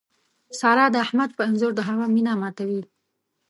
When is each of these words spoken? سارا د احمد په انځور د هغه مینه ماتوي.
سارا 0.59 0.85
د 0.91 0.95
احمد 1.05 1.29
په 1.37 1.41
انځور 1.49 1.71
د 1.75 1.79
هغه 1.89 2.05
مینه 2.15 2.31
ماتوي. 2.41 2.81